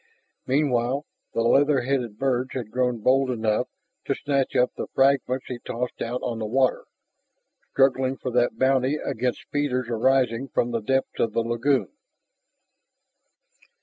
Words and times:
Meanwhile, 0.47 1.05
the 1.35 1.41
leather 1.43 1.81
headed 1.81 2.17
birds 2.17 2.53
had 2.53 2.71
grown 2.71 3.01
bold 3.03 3.29
enough 3.29 3.67
to 4.05 4.15
snatch 4.15 4.55
up 4.55 4.71
the 4.75 4.87
fragments 4.95 5.45
he 5.47 5.59
tossed 5.59 6.01
out 6.01 6.23
on 6.23 6.39
the 6.39 6.45
water, 6.47 6.85
struggling 7.69 8.17
for 8.17 8.31
that 8.31 8.57
bounty 8.57 8.95
against 8.95 9.45
feeders 9.51 9.89
arising 9.89 10.47
from 10.47 10.71
the 10.71 10.81
depths 10.81 11.19
of 11.19 11.33
the 11.33 11.41
lagoon. 11.41 11.89